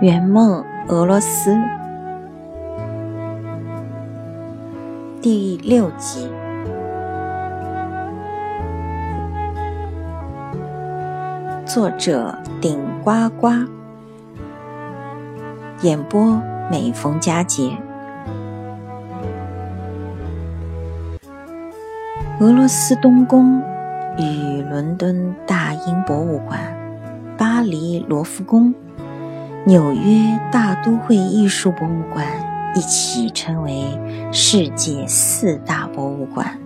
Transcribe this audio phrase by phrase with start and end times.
[0.00, 1.54] 圆梦俄罗斯
[5.20, 6.26] 第六集，
[11.66, 13.50] 作者顶呱呱，
[15.82, 16.40] 演播
[16.70, 17.76] 每逢佳节。
[22.40, 23.60] 俄罗斯东宫
[24.16, 26.58] 与伦敦大英博物馆、
[27.36, 28.74] 巴黎罗浮宫。
[29.66, 32.26] 纽约大都会艺术博物馆
[32.74, 33.84] 一起称为
[34.32, 36.58] 世界四大博物馆。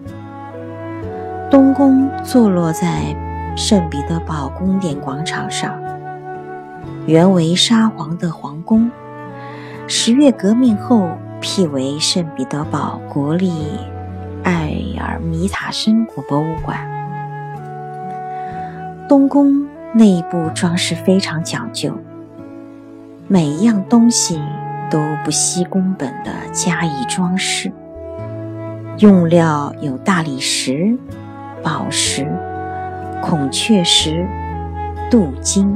[1.51, 3.15] 东宫坐落在
[3.57, 5.77] 圣彼得堡宫殿广场上，
[7.05, 8.89] 原为沙皇的皇宫，
[9.89, 11.09] 十月革命后
[11.41, 13.51] 辟为圣彼得堡国立
[14.45, 16.79] 艾尔米塔申古博物馆。
[19.09, 21.93] 东宫内部装饰非常讲究。
[23.27, 24.39] 每一样东西
[24.91, 27.73] 都不惜工本的加以装饰，
[28.99, 30.95] 用料有大理石、
[31.63, 32.31] 宝石、
[33.23, 34.29] 孔雀石、
[35.11, 35.75] 镀金。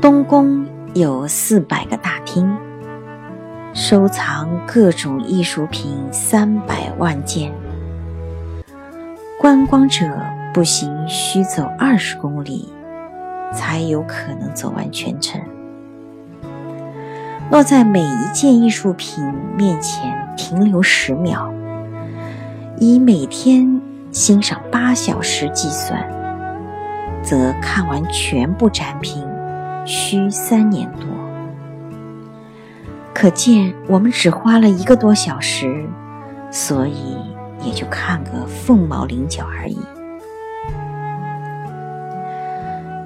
[0.00, 2.56] 东宫有四百个大厅，
[3.74, 7.52] 收藏各种艺术品三百万件。
[9.38, 10.06] 观光者
[10.54, 12.72] 步行需走二十公里。
[13.52, 15.40] 才有可能走完全程。
[17.50, 19.24] 若在每一件艺术品
[19.56, 21.52] 面前停留十秒，
[22.76, 23.80] 以每天
[24.12, 26.06] 欣赏八小时计算，
[27.22, 29.24] 则看完全部展品
[29.86, 31.08] 需三年多。
[33.14, 35.88] 可见我们只花了一个多小时，
[36.50, 37.16] 所以
[37.64, 39.78] 也就看个凤毛麟角而已。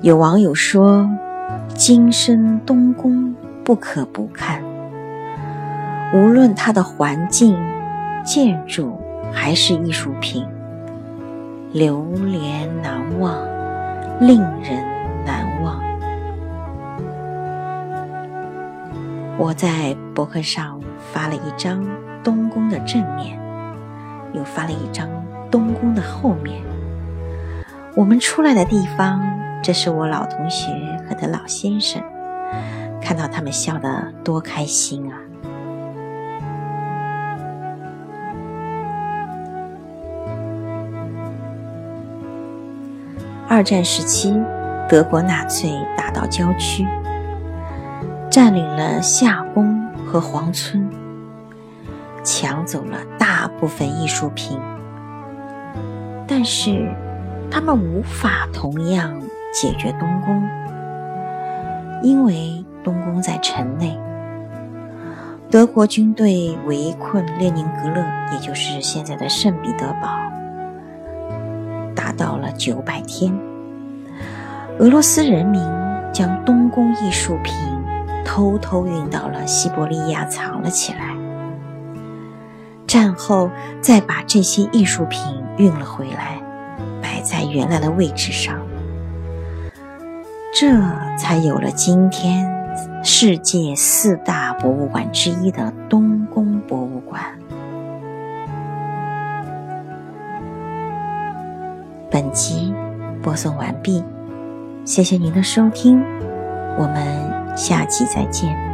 [0.02, 1.08] 有网友说
[1.78, 3.32] ：“今生东宫
[3.62, 4.60] 不可不看，
[6.12, 7.56] 无论它的环境、
[8.24, 9.00] 建筑
[9.32, 10.44] 还是艺术品，
[11.72, 13.32] 流连难忘，
[14.18, 14.84] 令人
[15.24, 15.80] 难忘。”
[19.38, 20.80] 我在博客上
[21.12, 21.86] 发了一张
[22.24, 23.38] 东宫的正面，
[24.32, 25.08] 又发了一张
[25.48, 26.60] 东宫的后面。
[27.94, 29.22] 我们出来的地方。
[29.62, 30.72] 这是我老同学
[31.08, 32.02] 和他老先生，
[33.00, 35.14] 看到他们笑得多开心啊！
[43.48, 44.34] 二战时期，
[44.88, 46.84] 德国纳粹打到郊区，
[48.28, 50.90] 占领了夏宫和皇村，
[52.24, 54.58] 抢走了大部分艺术品，
[56.26, 56.92] 但是
[57.48, 59.22] 他们无法同样。
[59.52, 60.42] 解决东宫，
[62.02, 63.96] 因为东宫在城内。
[65.50, 68.02] 德国军队围困列宁格勒，
[68.32, 70.08] 也就是现在的圣彼得堡，
[71.94, 73.32] 达到了九百天。
[74.78, 75.62] 俄罗斯人民
[76.10, 77.54] 将东宫艺术品
[78.24, 81.14] 偷偷运到了西伯利亚藏了起来，
[82.86, 83.50] 战后
[83.82, 85.20] 再把这些艺术品
[85.58, 86.40] 运了回来，
[87.02, 88.58] 摆在原来的位置上。
[90.54, 90.68] 这
[91.16, 92.46] 才有了今天
[93.02, 97.22] 世界四大博物馆之一的东宫博物馆。
[102.10, 102.74] 本集
[103.22, 104.04] 播送完毕，
[104.84, 106.02] 谢谢您的收听，
[106.78, 108.71] 我们下期再见。